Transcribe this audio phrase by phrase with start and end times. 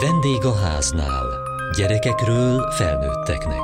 [0.00, 1.26] Vendég a háznál.
[1.76, 3.62] Gyerekekről felnőtteknek.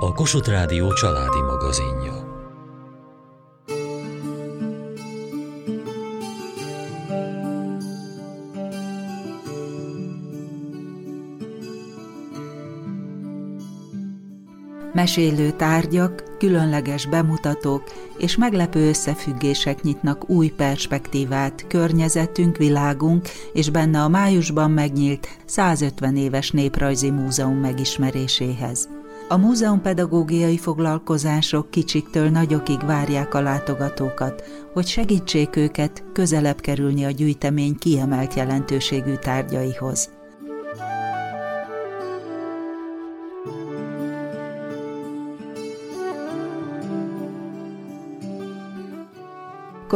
[0.00, 2.25] A Kossuth Rádió családi magazinja.
[15.06, 17.82] Mesélő tárgyak, különleges bemutatók
[18.18, 26.50] és meglepő összefüggések nyitnak új perspektívát környezetünk, világunk és benne a májusban megnyílt 150 éves
[26.50, 28.88] néprajzi múzeum megismeréséhez.
[29.28, 37.10] A múzeum pedagógiai foglalkozások kicsiktől nagyokig várják a látogatókat, hogy segítsék őket közelebb kerülni a
[37.10, 40.15] gyűjtemény kiemelt jelentőségű tárgyaihoz.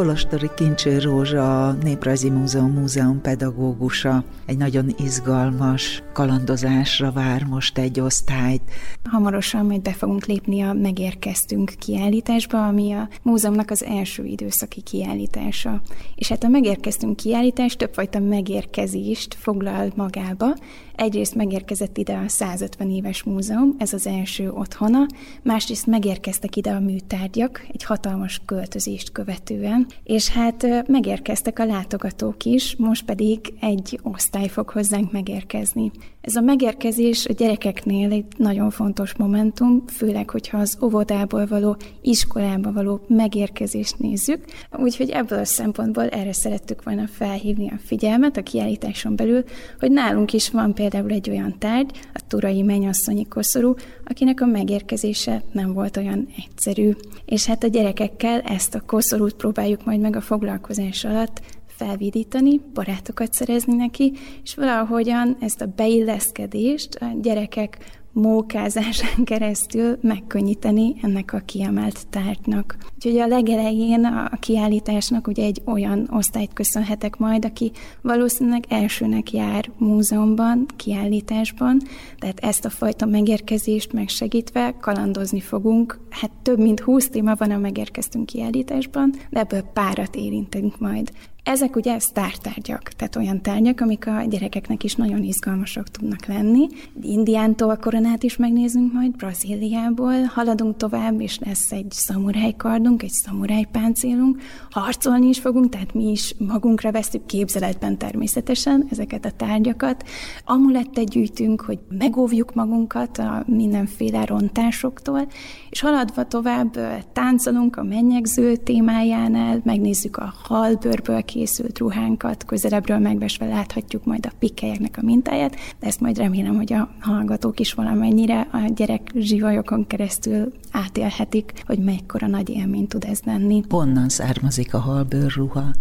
[0.01, 4.23] Kolostori Kincső Rózsa, a Néprajzi Múzeum múzeum pedagógusa.
[4.51, 8.61] Egy nagyon izgalmas kalandozásra vár most egy osztályt.
[9.03, 15.81] Hamarosan majd be fogunk lépni a Megérkeztünk kiállításba, ami a múzeumnak az első időszaki kiállítása.
[16.15, 20.53] És hát a Megérkeztünk kiállítás többfajta megérkezést foglal magába.
[20.95, 25.05] Egyrészt megérkezett ide a 150 éves múzeum, ez az első otthona,
[25.43, 32.75] másrészt megérkeztek ide a műtárgyak, egy hatalmas költözést követően, és hát megérkeztek a látogatók is,
[32.75, 35.91] most pedig egy osztály fog hozzánk megérkezni.
[36.21, 42.71] Ez a megérkezés a gyerekeknél egy nagyon fontos momentum, főleg, hogyha az óvodából való, iskolába
[42.71, 44.45] való megérkezést nézzük.
[44.77, 49.43] Úgyhogy ebből a szempontból erre szerettük volna felhívni a figyelmet a kiállításon belül,
[49.79, 55.43] hogy nálunk is van például egy olyan tárgy, a Turai mennyasszonyi koszorú, akinek a megérkezése
[55.51, 56.91] nem volt olyan egyszerű.
[57.25, 61.41] És hát a gyerekekkel ezt a koszorút próbáljuk majd meg a foglalkozás alatt
[61.85, 64.13] felvidítani, barátokat szerezni neki,
[64.43, 72.77] és valahogyan ezt a beilleszkedést a gyerekek mókázásán keresztül megkönnyíteni ennek a kiemelt tárgynak.
[72.95, 79.71] Úgyhogy a legelején a kiállításnak ugye egy olyan osztályt köszönhetek majd, aki valószínűleg elsőnek jár
[79.77, 81.81] múzeumban, kiállításban,
[82.17, 85.99] tehát ezt a fajta megérkezést megsegítve kalandozni fogunk.
[86.09, 91.11] Hát több mint 20 téma van, a megérkeztünk kiállításban, de ebből párat érintünk majd.
[91.43, 96.67] Ezek ugye sztártárgyak, tehát olyan tárgyak, amik a gyerekeknek is nagyon izgalmasak tudnak lenni.
[97.01, 103.67] Indiántól koronát is megnézünk majd, Brazíliából, haladunk tovább, és lesz egy szamuráj kardunk, egy szamuráj
[103.71, 110.03] páncélunk, harcolni is fogunk, tehát mi is magunkra vesztük képzeletben természetesen ezeket a tárgyakat.
[110.45, 115.27] Amulettet gyűjtünk, hogy megóvjuk magunkat a mindenféle rontásoktól,
[115.69, 116.77] és haladva tovább
[117.13, 124.97] táncolunk a mennyegző témájánál, megnézzük a halbőrből készült ruhánkat, közelebbről megvesve láthatjuk majd a pikkelyeknek
[124.97, 130.51] a mintáját, de ezt majd remélem, hogy a hallgatók is valamennyire a gyerek zsivajokon keresztül
[130.71, 133.63] átélhetik, hogy mekkora nagy élmény tud ez lenni.
[133.69, 135.73] Honnan származik a halbőrruha?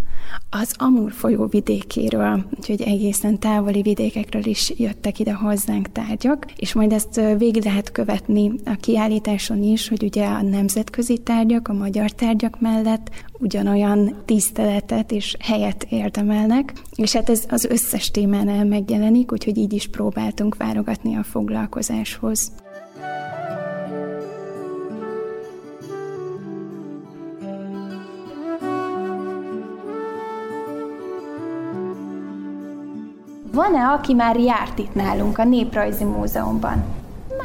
[0.50, 6.92] Az Amur folyó vidékéről, úgyhogy egészen távoli vidékekről is jöttek ide hozzánk tárgyak, és majd
[6.92, 12.60] ezt végig lehet követni a kiállításon is, hogy ugye a nemzetközi tárgyak, a magyar tárgyak
[12.60, 19.72] mellett ugyanolyan tiszteletet és helyet érdemelnek, és hát ez az összes témánál megjelenik, úgyhogy így
[19.72, 22.52] is próbáltunk válogatni a foglalkozáshoz.
[33.60, 36.84] Van-e, aki már járt itt nálunk a Néprajzi Múzeumban?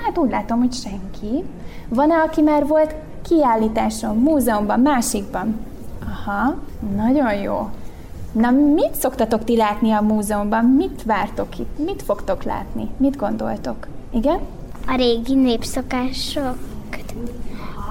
[0.05, 1.43] Hát úgy látom, hogy senki.
[1.89, 5.59] Van-e, aki már volt kiállításon, múzeumban, másikban?
[6.05, 6.55] Aha,
[6.95, 7.69] nagyon jó.
[8.31, 10.65] Na, mit szoktatok ti látni a múzeumban?
[10.65, 11.85] Mit vártok itt?
[11.85, 12.89] Mit fogtok látni?
[12.97, 13.87] Mit gondoltok?
[14.11, 14.39] Igen?
[14.87, 16.57] A régi népszokások.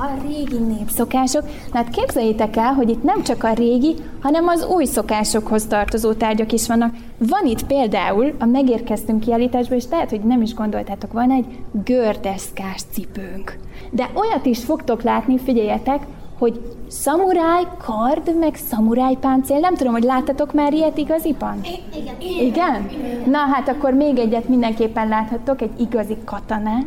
[0.00, 1.43] A régi népszokások.
[1.43, 6.12] Na hát képzeljétek el, hogy itt nem csak a régi, hanem az új szokásokhoz tartozó
[6.12, 6.94] tárgyak is vannak.
[7.19, 11.46] Van itt például, a megérkeztünk kiállításba, és lehet, hogy nem is gondoltátok volna, egy
[11.85, 13.58] gördeszkás cipőnk.
[13.91, 16.06] De olyat is fogtok látni, figyeljetek,
[16.38, 19.58] hogy szamuráj kard, meg szamuráj páncél.
[19.58, 21.61] Nem tudom, hogy láttatok már ilyet igaziban?
[21.94, 22.14] Igen.
[22.41, 22.88] Igen?
[23.26, 26.87] Na hát akkor még egyet mindenképpen láthattok, egy igazi katanát.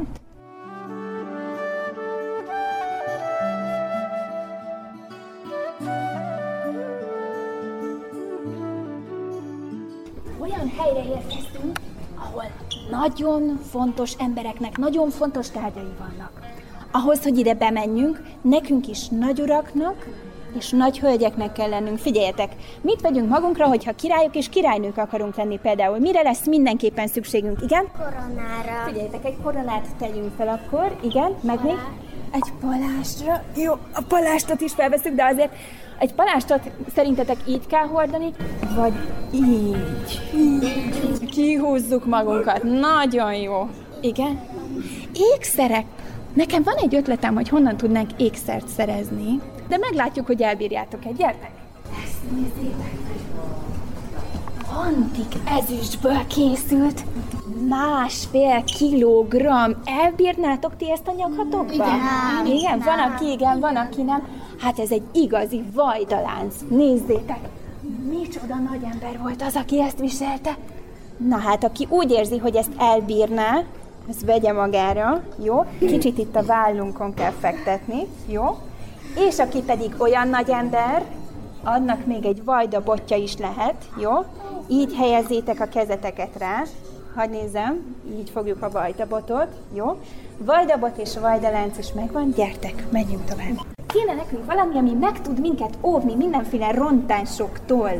[12.99, 16.31] Nagyon fontos embereknek nagyon fontos tárgyai vannak
[16.91, 20.07] ahhoz, hogy ide bemenjünk, nekünk is nagyuraknak,
[20.57, 21.97] és nagy hölgyeknek kell lennünk.
[21.97, 25.99] Figyeljetek, mit vegyünk magunkra, hogyha királyok és királynők akarunk lenni például?
[25.99, 27.87] Mire lesz mindenképpen szükségünk, igen?
[27.97, 28.85] Koronára.
[28.85, 31.77] Figyeljetek, egy koronát tegyünk fel akkor, igen, meg még
[32.31, 33.43] egy palástra.
[33.55, 35.53] Jó, a palástot is felveszünk, de azért
[35.99, 36.61] egy palástot
[36.93, 38.33] szerintetek így kell hordani,
[38.75, 38.93] vagy
[39.31, 39.77] így?
[40.35, 41.29] Így.
[41.29, 42.63] Kihúzzuk magunkat.
[42.63, 43.69] Nagyon jó.
[44.01, 44.39] Igen?
[45.13, 45.85] Ékszerek.
[46.33, 51.11] Nekem van egy ötletem, hogy honnan tudnánk ékszert szerezni, de meglátjuk, hogy elbírjátok-e.
[51.11, 51.51] Gyertek!
[52.03, 52.95] Ezt nézzétek!
[54.85, 57.03] Antik ezüstből készült
[57.67, 59.71] másfél kilogramm.
[59.85, 61.73] Elbírnátok ti ezt a nyakatokba?
[61.73, 62.45] Igen.
[62.45, 64.27] Igen, van, aki igen, van, aki nem.
[64.57, 66.55] Hát ez egy igazi vajdalánc.
[66.69, 67.39] Nézzétek!
[68.09, 70.57] Micsoda nagy ember volt az, aki ezt viselte.
[71.17, 73.63] Na hát, aki úgy érzi, hogy ezt elbírná,
[74.09, 75.65] ezt vegye magára, jó?
[75.79, 78.57] Kicsit itt a vállunkon kell fektetni, jó?
[79.27, 81.05] És aki pedig olyan nagy ember,
[81.63, 84.11] annak még egy vajda botja is lehet, jó?
[84.67, 86.63] Így helyezzétek a kezeteket rá,
[87.15, 89.97] hadd nézem, így fogjuk a vajdabotot, jó?
[90.37, 93.76] Vajdabot és vajdalánc is megvan, gyertek, menjünk tovább.
[93.97, 97.91] Kéne nekünk valami, ami meg tud minket óvni mindenféle rontásoktól.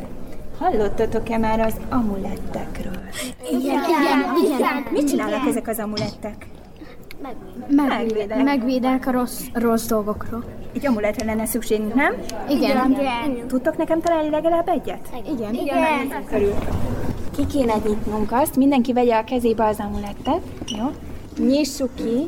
[0.59, 3.01] Hallottatok-e már az amulettekről?
[3.51, 4.85] Igen, igen, igen.
[4.91, 6.45] Mit csinálnak ezek az amulettek?
[7.67, 8.43] Megvédek.
[8.43, 10.43] Megvédek a rossz, rossz dolgokról.
[10.73, 12.13] Egy amuletre lenne szükségünk, nem?
[12.49, 12.91] Igen.
[12.91, 13.47] Igen.
[13.47, 15.09] Tudtok nekem találni legalább egyet?
[15.33, 15.53] Igen.
[15.53, 16.23] Igen.
[16.29, 16.53] Körül.
[17.35, 20.41] Ki kéne nyitnunk azt, mindenki vegye a kezébe az amulettet,
[20.77, 20.91] jó?
[21.45, 22.27] Nyissuk ki,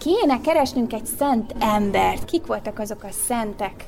[0.00, 2.24] kéne keresnünk egy szent embert.
[2.24, 3.84] Kik voltak azok a szentek?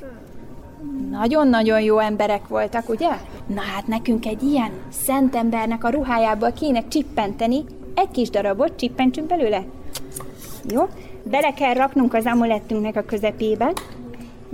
[1.09, 3.09] Nagyon-nagyon jó emberek voltak, ugye?
[3.47, 7.63] Na hát nekünk egy ilyen szent embernek a ruhájából kéne csippenteni,
[7.95, 9.63] egy kis darabot csippentsünk belőle.
[10.69, 10.87] Jó?
[11.23, 13.73] Bele kell raknunk az amulettünknek a közepébe,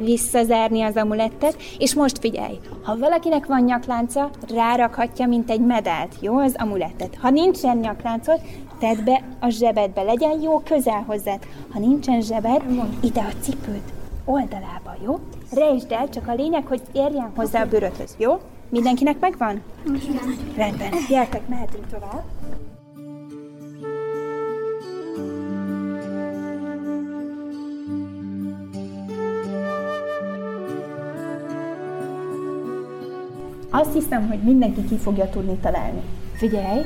[0.03, 6.37] visszazárni az amulettet, és most figyelj, ha valakinek van nyaklánca, rárakhatja, mint egy medált, jó,
[6.37, 7.17] az amulettet.
[7.21, 8.39] Ha nincsen nyakláncod,
[8.79, 11.39] tedd be a zsebedbe, legyen jó közel hozzád.
[11.69, 12.61] Ha nincsen zsebed,
[13.01, 13.83] ide a cipőd
[14.25, 15.19] oldalába, jó?
[15.51, 18.39] Rejtsd el, csak a lényeg, hogy érjen hozzá a bőröthöz, jó?
[18.69, 19.61] Mindenkinek megvan?
[20.55, 22.38] Rendben, gyertek, mehetünk tovább.
[33.79, 36.01] Azt hiszem, hogy mindenki ki fogja tudni találni.
[36.33, 36.81] Figyelj!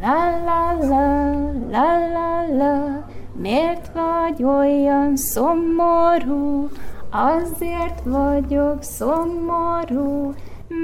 [0.00, 1.32] La la la,
[1.70, 6.68] la la la, miért vagy olyan szomorú?
[7.10, 10.34] Azért vagyok szomorú,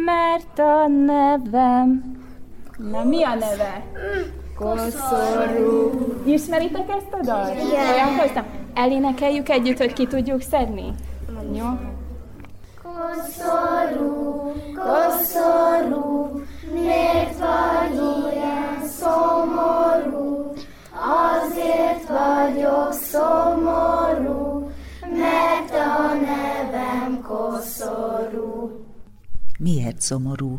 [0.05, 2.17] mert a nevem...
[2.91, 3.85] Na mi a neve?
[4.59, 5.91] Koszorú.
[6.25, 7.55] Ismeritek ezt a dalt?
[7.55, 7.89] Igen.
[7.93, 8.45] Olyan hoztam.
[8.75, 10.95] Elénekeljük együtt, hogy ki tudjuk szedni?
[11.53, 11.65] Jó?
[13.07, 16.41] Koszorú, koszorú,
[16.73, 17.95] miért vagy
[18.33, 20.53] ilyen szomorú?
[20.93, 24.71] Azért vagyok szomorú,
[25.01, 28.71] mert a nevem koszorú.
[29.59, 30.57] Miért szomorú?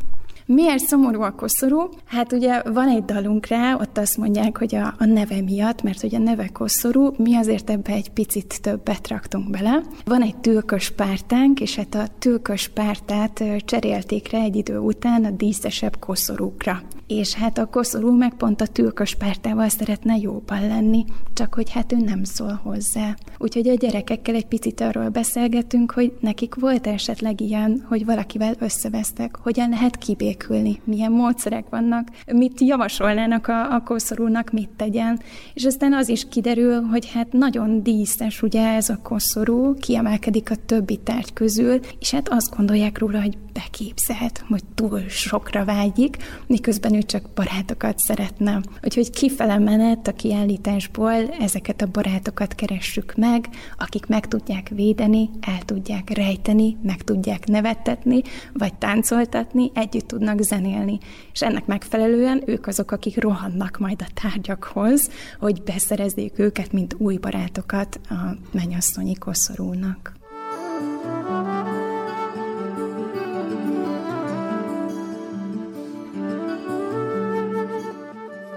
[0.50, 1.90] Miért szomorú a koszorú?
[2.06, 6.02] Hát ugye van egy dalunk rá, ott azt mondják, hogy a, a neve miatt, mert
[6.02, 9.84] hogy a neve koszorú, mi azért ebbe egy picit többet raktunk bele.
[10.06, 15.32] Van egy tülkös pártánk, és hát a tülkös pártát cserélték rá egy idő után a
[15.32, 16.82] díszesebb koszorúkra.
[17.08, 21.92] És hát a koszorú meg pont a tülkös pártával szeretne jóban lenni, csak hogy hát
[21.92, 23.16] ő nem szól hozzá.
[23.38, 29.38] Úgyhogy a gyerekekkel egy picit arról beszélgetünk, hogy nekik volt esetleg ilyen, hogy valakivel összevesztek,
[29.42, 35.20] hogyan lehet kibékülni, milyen módszerek vannak, mit javasolnának a, a koszorúnak, mit tegyen.
[35.54, 40.56] És aztán az is kiderül, hogy hát nagyon díszes ugye ez a koszorú, kiemelkedik a
[40.66, 46.18] többi tárgy közül, és hát azt gondolják róla, hogy beképzelt, hogy túl sokra vágyik,
[46.48, 48.62] miközben ő csak barátokat szeretne.
[48.84, 55.62] Úgyhogy kifele menet a kiállításból ezeket a barátokat keressük meg, akik meg tudják védeni, el
[55.66, 58.22] tudják rejteni, meg tudják nevettetni,
[58.54, 61.00] vagy táncoltatni, együtt tudnak zenélni.
[61.34, 67.18] És ennek megfelelően ők azok, akik rohannak majd a tárgyakhoz, hogy beszerezzék őket, mint új
[67.18, 70.18] barátokat a mennyasszonyi koszorúnak.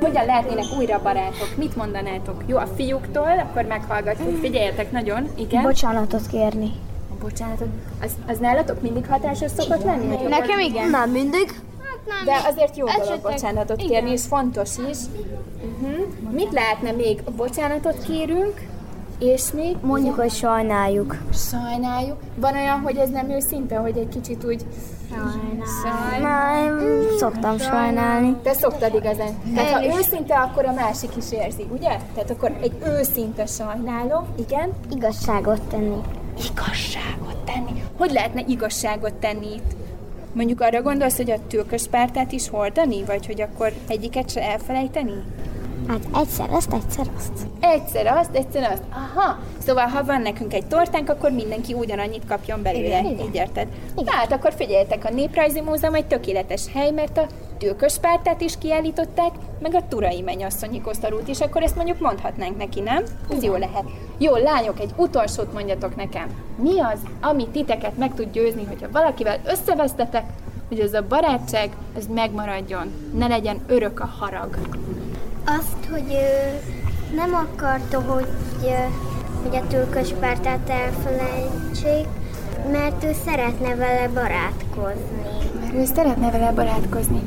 [0.01, 1.49] Hogyan lehetnének újra barátok?
[1.57, 2.43] Mit mondanátok?
[2.47, 4.37] Jó, a fiúktól, akkor meghallgatjuk.
[4.41, 5.63] Figyeljetek nagyon, igen.
[5.63, 6.73] Bocsánatot kérni.
[7.21, 7.69] Bocsánatot.
[8.03, 10.07] Az, az nálatok mindig hatásos szokott lenni?
[10.13, 10.89] jobban- Nekem igen.
[10.91, 11.61] Nem mindig.
[12.25, 13.91] De azért jó dolog Esetleg- bocsánatot igen.
[13.91, 14.99] kérni, és fontos is.
[15.65, 16.07] Uh-huh.
[16.33, 17.23] Mit lehetne még?
[17.37, 18.67] Bocsánatot kérünk,
[19.21, 19.77] És még?
[19.83, 21.17] Mondjuk, hogy sajnáljuk.
[21.33, 22.17] Sajnáljuk.
[22.35, 24.67] Van olyan, hogy ez nem őszinte, hogy egy kicsit úgy...
[25.83, 26.81] Sajnáljuk.
[26.81, 28.37] Nem, szoktam sajnálni.
[28.43, 29.35] Te szoktad igazán.
[29.55, 31.97] Tehát ha őszinte, akkor a másik is érzi, ugye?
[32.15, 34.71] Tehát akkor egy őszinte sajnálom, igen?
[34.91, 36.01] Igazságot tenni.
[36.51, 37.83] Igazságot tenni.
[37.99, 39.77] Hogy lehetne igazságot tenni itt?
[40.33, 45.23] Mondjuk arra gondolsz, hogy a tülköspártát is hordani, vagy hogy akkor egyiket se elfelejteni?
[45.91, 47.33] Hát egyszer azt, egyszer azt.
[47.61, 48.83] Egyszer azt, egyszer azt.
[48.91, 49.39] Aha.
[49.59, 52.87] Szóval, ha van nekünk egy tortánk, akkor mindenki ugyanannyit kapjon belőle.
[52.87, 53.27] Igen, igen.
[53.27, 53.69] Így érted?
[53.95, 57.27] Na hát akkor figyeljetek, a Néprajzi Múzeum egy tökéletes hely, mert a
[57.59, 59.31] tülköspártát is kiállították,
[59.61, 63.05] meg a Turai mennyasszonyi kosztarút is, akkor ezt mondjuk mondhatnánk neki, nem?
[63.31, 63.85] Ez jó lehet.
[64.19, 66.27] Jó, lányok, egy utolsót mondjatok nekem.
[66.57, 70.25] Mi az, ami titeket meg tud győzni, hogyha valakivel összevesztetek,
[70.69, 74.59] hogy ez a barátság, ez megmaradjon, ne legyen örök a harag.
[75.45, 76.19] Azt, hogy
[77.15, 78.27] nem akarta, hogy,
[79.43, 82.07] hogy a tülköspártát elfelejtsék,
[82.73, 85.23] mert ő szeretne vele barátkozni.
[85.61, 87.23] Mert ő szeretne vele barátkozni.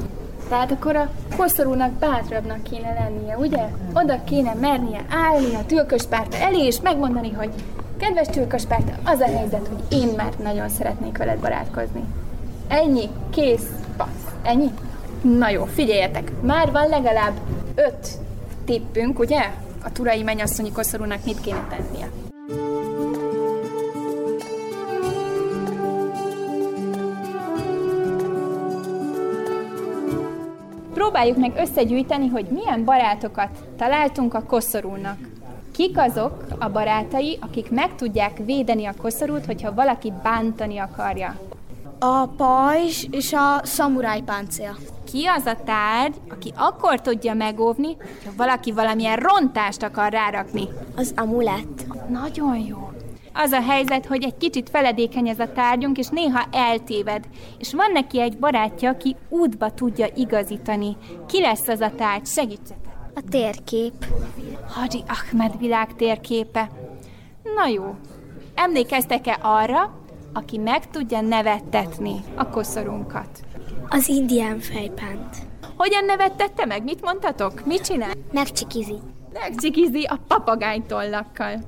[0.49, 3.67] Tehát akkor a koszorúnak bátrabbnak kéne lennie, ugye?
[3.93, 7.49] Oda kéne mernie állni a tülköspárta elé, és megmondani, hogy
[7.97, 12.03] kedves tülköspárta, az a helyzet, hogy én már nagyon szeretnék veled barátkozni.
[12.67, 14.31] Ennyi, kész, passz.
[14.43, 14.71] Ennyi?
[15.21, 17.33] Na jó, figyeljetek, már van legalább
[17.75, 18.07] öt
[18.65, 19.51] tippünk, ugye?
[19.83, 22.09] A turai mennyasszonyi koszorúnak mit kéne tennie.
[30.93, 35.17] Próbáljuk meg összegyűjteni, hogy milyen barátokat találtunk a koszorúnak.
[35.71, 41.39] Kik azok a barátai, akik meg tudják védeni a koszorút, hogyha valaki bántani akarja?
[41.99, 44.75] A pajzs és a szamuráj páncél.
[45.13, 50.67] Ki az a tárgy, aki akkor tudja megóvni, ha valaki valamilyen rontást akar rárakni?
[50.95, 51.85] Az amulett.
[52.09, 52.91] Nagyon jó.
[53.33, 57.27] Az a helyzet, hogy egy kicsit feledékeny ez a tárgyunk, és néha eltéved.
[57.57, 60.97] És van neki egy barátja, aki útba tudja igazítani.
[61.27, 62.25] Ki lesz az a tárgy?
[62.25, 63.11] Segítsetek!
[63.15, 64.05] A térkép.
[64.67, 66.69] Hadi Ahmed világ térképe.
[67.55, 67.95] Na jó.
[68.55, 69.99] Emlékeztek-e arra,
[70.33, 73.43] aki meg tudja nevettetni a koszorunkat?
[73.95, 75.35] Az indián fejpánt.
[75.77, 76.83] Hogyan nevettette meg?
[76.83, 77.65] Mit mondtatok?
[77.65, 78.11] Mit csinál?
[78.31, 78.95] Megcsikizi.
[79.33, 81.59] Megcsikizi a papagájtollakkal.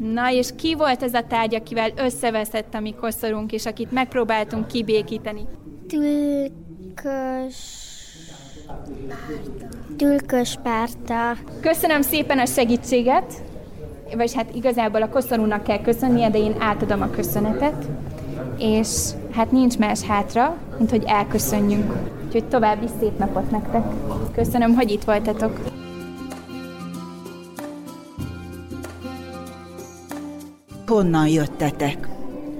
[0.00, 4.66] Na és ki volt ez a tárgy, akivel összeveszett a mi koszorunk, és akit megpróbáltunk
[4.66, 5.46] kibékíteni?
[5.88, 7.54] Tülkös...
[9.96, 11.36] Tülköspárta.
[11.60, 13.34] Köszönöm szépen a segítséget,
[14.16, 17.84] vagy hát igazából a koszorúnak kell köszönnie, de én átadom a köszönetet,
[18.58, 18.88] és
[19.30, 21.92] hát nincs más hátra, mint hogy elköszönjünk.
[22.26, 23.84] Úgyhogy további szép napot nektek.
[24.34, 25.60] Köszönöm, hogy itt voltatok.
[30.86, 32.08] Honnan jöttetek?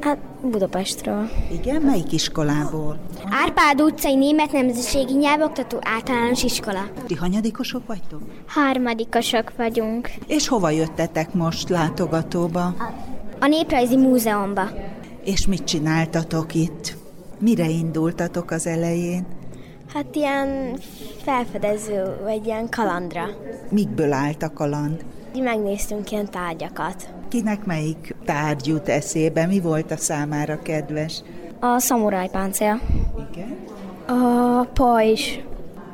[0.01, 1.29] Hát Budapestről.
[1.53, 2.99] Igen, melyik iskolából?
[3.31, 6.89] Árpád utcai német nemzetiségi nyelvoktató általános iskola.
[7.07, 8.23] Ti hanyadikosok vagytok?
[8.47, 10.11] Harmadikosok vagyunk.
[10.27, 12.75] És hova jöttetek most látogatóba?
[13.41, 14.69] A Néprajzi Múzeumba.
[15.25, 17.00] És mit csináltatok itt?
[17.41, 19.27] Mire indultatok az elején?
[19.95, 20.79] Hát ilyen
[21.23, 23.25] felfedező, vagy ilyen kalandra.
[23.71, 25.05] Mikből állt a kaland?
[25.35, 27.09] Megnéztünk ilyen tárgyakat.
[27.29, 29.47] Kinek melyik tárgy jut eszébe?
[29.47, 31.23] Mi volt a számára kedves?
[31.61, 32.81] A szamurájpáncél.
[33.33, 33.57] Igen.
[34.19, 35.39] A pajzs.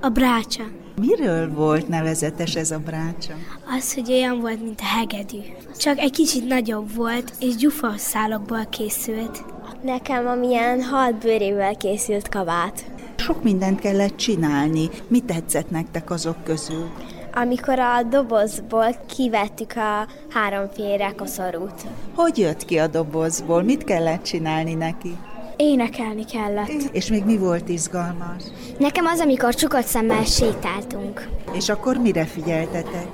[0.01, 0.63] A brácsa.
[1.01, 3.33] Miről volt nevezetes ez a brácsa?
[3.77, 5.39] Az, hogy olyan volt, mint a hegedű.
[5.79, 9.45] Csak egy kicsit nagyobb volt, és gyufaszálokból készült.
[9.83, 12.85] Nekem amilyen halbőrével készült kabát.
[13.17, 14.89] Sok mindent kellett csinálni.
[15.09, 16.91] Mi tetszett nektek azok közül?
[17.35, 21.87] Amikor a dobozból kivettük a háromféle koszorút.
[22.15, 23.63] Hogy jött ki a dobozból?
[23.63, 25.17] Mit kellett csinálni neki?
[25.57, 26.71] Énekelni kellett.
[26.93, 28.43] És még mi volt izgalmas?
[28.79, 31.29] Nekem az, amikor csukott szemmel sétáltunk.
[31.53, 33.07] És akkor mire figyeltetek?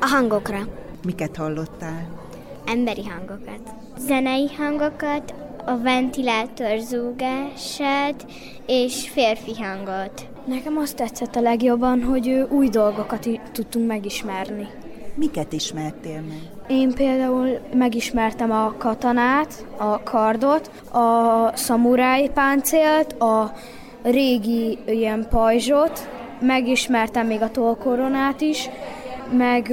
[0.00, 0.58] A hangokra.
[1.04, 2.08] Miket hallottál?
[2.66, 3.60] Emberi hangokat.
[4.06, 5.34] Zenei hangokat,
[5.70, 8.26] a ventilátor zúgását
[8.66, 10.28] és férfi hangot.
[10.44, 14.68] Nekem azt tetszett a legjobban, hogy új dolgokat tudtunk megismerni.
[15.14, 16.38] Miket ismertél meg?
[16.68, 23.52] Én például megismertem a katanát, a kardot, a szamuráj páncélt, a
[24.02, 26.08] régi ilyen pajzsot,
[26.40, 28.68] megismertem még a tollkoronát is,
[29.32, 29.72] meg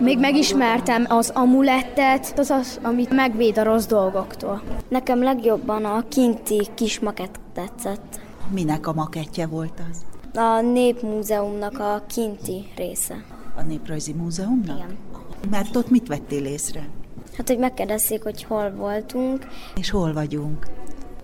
[0.00, 4.62] még megismertem az amulettet, az az, amit megvéd a rossz dolgoktól.
[4.88, 8.20] Nekem legjobban a kinti kis makett tetszett.
[8.50, 10.04] Minek a makettje volt az?
[10.40, 13.24] A Népmúzeumnak a kinti része.
[13.56, 14.76] A Néprajzi Múzeumnak?
[14.76, 14.96] Igen.
[15.50, 16.88] Mert ott mit vettél észre?
[17.36, 19.46] Hát, hogy megkérdezzék, hogy hol voltunk.
[19.76, 20.66] És hol vagyunk?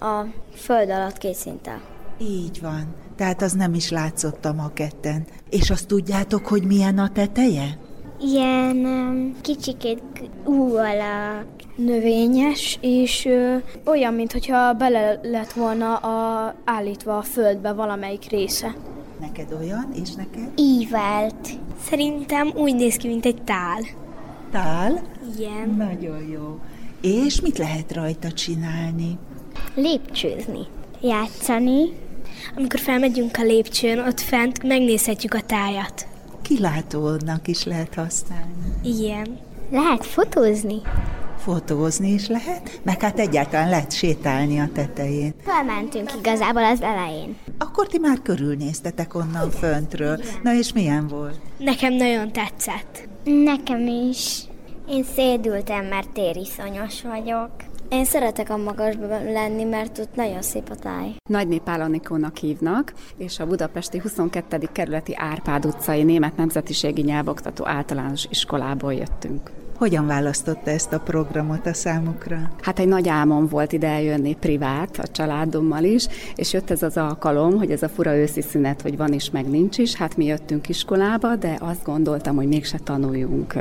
[0.00, 0.24] A
[0.54, 1.80] föld alatt két szinten.
[2.18, 2.94] Így van.
[3.16, 5.24] Tehát az nem is látszott a maketten.
[5.50, 7.78] És azt tudjátok, hogy milyen a teteje?
[8.20, 10.02] Ilyen kicsikét
[10.44, 11.46] ú alak.
[11.76, 18.74] Növényes, és ö, olyan, mintha bele lett volna a, állítva a földbe valamelyik része.
[19.20, 20.48] Neked olyan, és neked?
[20.56, 21.48] Ívelt.
[21.82, 23.80] Szerintem úgy néz ki, mint egy tál.
[24.50, 25.02] Tál?
[25.38, 25.74] Igen.
[25.76, 26.58] Nagyon jó.
[27.02, 29.18] És mit lehet rajta csinálni?
[29.74, 30.60] Lépcsőzni.
[31.00, 31.92] Játszani.
[32.56, 36.08] Amikor felmegyünk a lépcsőn, ott fent megnézhetjük a tájat.
[36.56, 38.54] Kilátónak is lehet használni.
[38.82, 39.38] Igen.
[39.70, 40.80] Lehet fotózni.
[41.38, 45.34] Fotózni is lehet, meg hát egyáltalán lehet sétálni a tetején.
[45.42, 47.36] Felmentünk igazából az elején.
[47.58, 50.20] Akkor ti már körülnéztetek onnan föntről.
[50.42, 51.40] Na és milyen volt?
[51.58, 53.08] Nekem nagyon tetszett.
[53.24, 54.42] Nekem is.
[54.88, 57.50] Én szédültem, mert tériszonyos vagyok.
[57.90, 61.14] Én szeretek a magasban lenni, mert ott nagyon szép a táj.
[61.28, 64.68] Nagyné Pál Anikónak hívnak, és a budapesti 22.
[64.72, 69.50] kerületi Árpád utcai német nemzetiségi nyelvoktató általános iskolából jöttünk.
[69.80, 72.50] Hogyan választotta ezt a programot a számukra?
[72.60, 76.96] Hát egy nagy álmom volt ide eljönni privát, a családommal is, és jött ez az
[76.96, 79.94] alkalom, hogy ez a fura őszi szünet, hogy van is, meg nincs is.
[79.94, 83.54] Hát mi jöttünk iskolába, de azt gondoltam, hogy mégse tanuljunk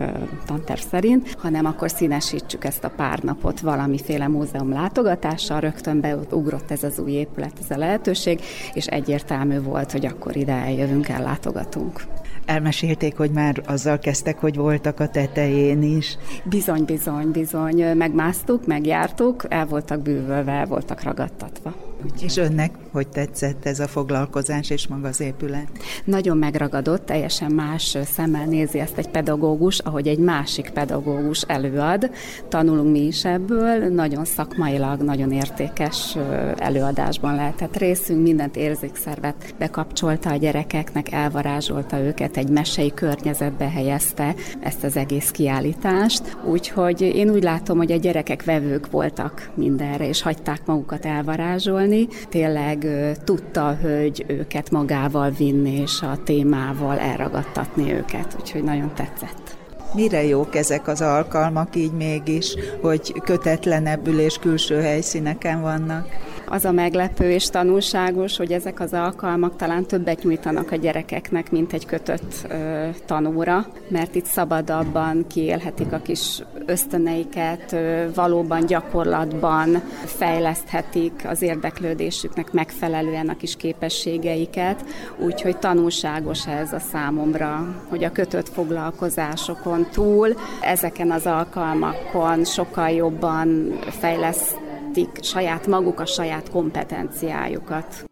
[0.46, 5.60] tanterv szerint, hanem akkor színesítsük ezt a pár napot valamiféle múzeum látogatással.
[5.60, 8.42] Rögtön beugrott ez az új épület, ez a lehetőség,
[8.74, 12.02] és egyértelmű volt, hogy akkor ide eljövünk, ellátogatunk.
[12.50, 16.18] Elmesélték, hogy már azzal kezdtek, hogy voltak a tetején is.
[16.44, 17.98] Bizony, bizony, bizony.
[17.98, 21.89] Megmásztuk, megjártuk, el voltak bűvölve, el voltak ragadtatva.
[22.22, 25.68] És önnek hogy tetszett ez a foglalkozás és maga az épület?
[26.04, 32.12] Nagyon megragadott, teljesen más szemmel nézi ezt egy pedagógus, ahogy egy másik pedagógus előad.
[32.48, 36.18] Tanulunk mi is ebből, nagyon szakmailag, nagyon értékes
[36.58, 44.84] előadásban lehetett részünk, mindent érzékszervet bekapcsolta a gyerekeknek, elvarázsolta őket, egy mesei környezetbe helyezte ezt
[44.84, 46.38] az egész kiállítást.
[46.46, 51.89] Úgyhogy én úgy látom, hogy a gyerekek vevők voltak mindenre, és hagyták magukat elvarázsolni.
[52.30, 52.88] Tényleg
[53.24, 59.58] tudta a hölgy őket magával vinni, és a témával elragadtatni őket, úgyhogy nagyon tetszett.
[59.94, 66.08] Mire jók ezek az alkalmak így mégis, hogy kötetlenebbül és külső helyszíneken vannak?
[66.52, 71.74] Az a meglepő és tanulságos, hogy ezek az alkalmak talán többet nyújtanak a gyerekeknek, mint
[71.74, 81.14] egy kötött ö, tanóra, mert itt szabadabban kiélhetik a kis ösztöneiket, ö, valóban gyakorlatban fejleszthetik
[81.28, 84.86] az érdeklődésüknek megfelelően a kis képességeiket,
[85.18, 93.80] úgyhogy tanulságos ez a számomra, hogy a kötött foglalkozásokon túl ezeken az alkalmakon sokkal jobban
[93.90, 94.56] fejlesz
[94.94, 98.08] fejlesztik saját maguk a saját kompetenciájukat.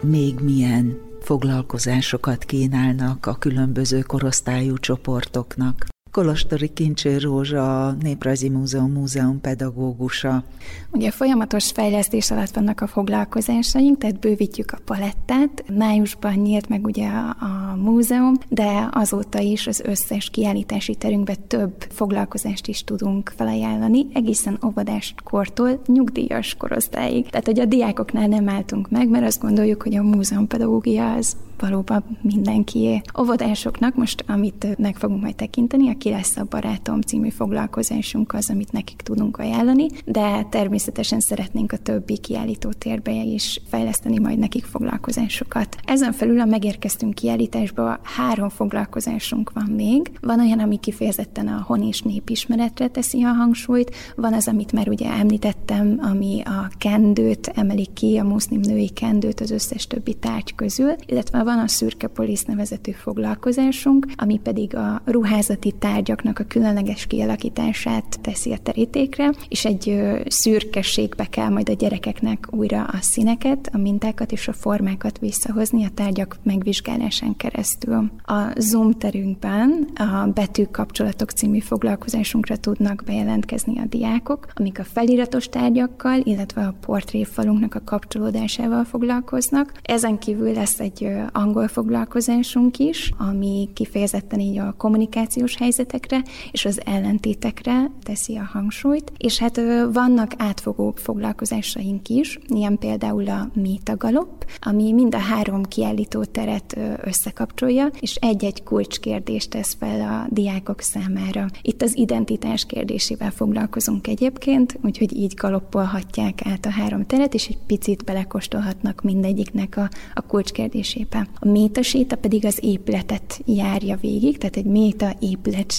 [0.00, 5.93] Még milyen foglalkozásokat kínálnak a különböző korosztályú csoportoknak?
[6.14, 10.44] Kolostori Kincső Rózsa, a Néprajzi Múzeum múzeum pedagógusa.
[10.90, 15.64] Ugye folyamatos fejlesztés alatt vannak a foglalkozásaink, tehát bővítjük a palettát.
[15.76, 22.66] Májusban nyílt meg ugye a, múzeum, de azóta is az összes kiállítási terünkben több foglalkozást
[22.66, 27.30] is tudunk felajánlani, egészen óvodás kortól nyugdíjas korosztályig.
[27.30, 32.18] Tehát, hogy a diákoknál nem álltunk meg, mert azt gondoljuk, hogy a múzeumpedagógia az valóban
[32.20, 33.00] mindenkié.
[33.20, 38.50] Óvodásoknak most, amit meg fogunk majd tekinteni, a Ki lesz a barátom című foglalkozásunk az,
[38.50, 44.64] amit nekik tudunk ajánlani, de természetesen szeretnénk a többi kiállító térbe is fejleszteni majd nekik
[44.64, 45.76] foglalkozásokat.
[45.84, 50.10] Ezen felül a megérkeztünk kiállításba három foglalkozásunk van még.
[50.20, 54.88] Van olyan, ami kifejezetten a hon és népismeretre teszi a hangsúlyt, van az, amit már
[54.88, 60.54] ugye említettem, ami a kendőt emelik ki, a muszlim női kendőt az összes többi tárgy
[60.54, 67.06] közül, illetve van a szürke polisz nevezetű foglalkozásunk, ami pedig a ruházati tárgyaknak a különleges
[67.06, 73.78] kialakítását teszi a terítékre, és egy szürkességbe kell majd a gyerekeknek újra a színeket, a
[73.78, 78.10] mintákat és a formákat visszahozni a tárgyak megvizsgálásán keresztül.
[78.24, 86.20] A Zoom terünkben a betűkapcsolatok című foglalkozásunkra tudnak bejelentkezni a diákok, amik a feliratos tárgyakkal,
[86.22, 89.72] illetve a portréfalunknak a kapcsolódásával foglalkoznak.
[89.82, 95.54] Ezen kívül lesz egy angol foglalkozásunk is, ami kifejezetten így a kommunikációs
[95.90, 99.12] helyzetekre és az ellentétekre teszi a hangsúlyt.
[99.18, 99.60] És hát
[99.92, 107.90] vannak átfogó foglalkozásaink is, ilyen például a Métagalop, ami mind a három kiállító teret összekapcsolja,
[108.00, 111.46] és egy-egy kulcskérdést tesz fel a diákok számára.
[111.62, 117.58] Itt az identitás kérdésével foglalkozunk egyébként, úgyhogy így galoppolhatják át a három teret, és egy
[117.66, 121.28] picit belekostolhatnak mindegyiknek a, a kulcskérdésébe.
[121.38, 125.12] A métaséta pedig az épületet járja végig, tehát egy méta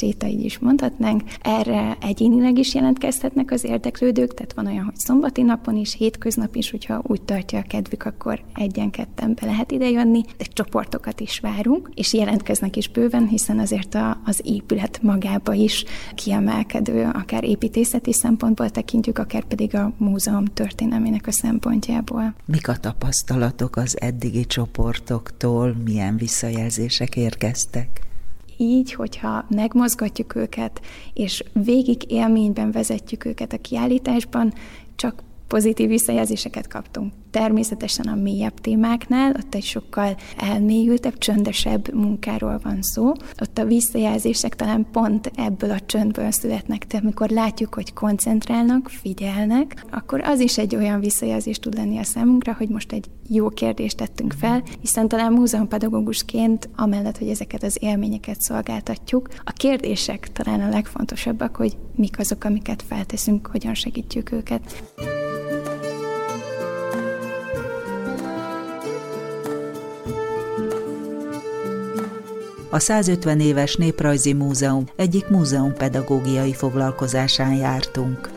[0.02, 1.24] épületséta, így is mondhatnánk.
[1.42, 6.72] Erre egyénileg is jelentkezhetnek az érdeklődők, tehát van olyan, hogy szombati napon is, hétköznap is,
[6.72, 12.14] hogyha úgy tartja a kedvük, akkor egyen-ketten be lehet idejönni, de csoportokat is várunk, és
[12.14, 15.84] jelentkeznek is bőven, hiszen azért a, az épület magába is
[16.16, 22.34] kiemelkedő, akár építészeti szempontból tekintjük, akár pedig a múzeum történelmének a szempontjából.
[22.46, 28.06] Mik a tapasztalatok az eddigi csoportoktól, milyen visszajelzések érkeztek?
[28.58, 30.82] Így, hogyha megmozgatjuk őket,
[31.14, 34.54] és végig élményben vezetjük őket a kiállításban,
[34.96, 37.14] csak pozitív visszajelzéseket kaptunk.
[37.36, 43.12] Természetesen a mélyebb témáknál, ott egy sokkal elmélyültebb, csöndesebb munkáról van szó.
[43.42, 49.86] Ott a visszajelzések talán pont ebből a csöndből születnek, tehát amikor látjuk, hogy koncentrálnak, figyelnek,
[49.92, 53.98] akkor az is egy olyan visszajelzés tud lenni a számunkra, hogy most egy jó kérdést
[53.98, 60.70] tettünk fel, hiszen talán múzeumpedagógusként, amellett, hogy ezeket az élményeket szolgáltatjuk, a kérdések talán a
[60.70, 64.84] legfontosabbak, hogy mik azok, amiket felteszünk, hogyan segítjük őket.
[72.76, 78.30] A 150 éves Néprajzi Múzeum egyik múzeumpedagógiai foglalkozásán jártunk.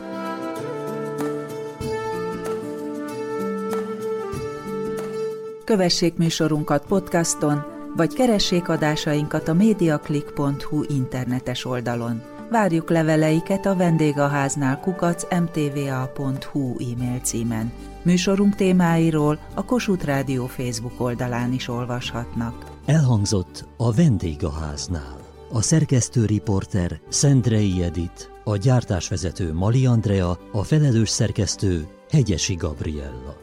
[5.63, 12.21] Kövessék műsorunkat podcaston, vagy keressék adásainkat a mediaclick.hu internetes oldalon.
[12.49, 17.71] Várjuk leveleiket a vendégháznál kukac mtva.hu e-mail címen.
[18.01, 22.78] Műsorunk témáiról a Kossuth Rádió Facebook oldalán is olvashatnak.
[22.89, 25.17] Elhangzott a vendégháznál.
[25.51, 33.37] A szerkesztő riporter Szendrei Edit, a gyártásvezető Mali Andrea, a felelős szerkesztő Hegyesi Gabriella.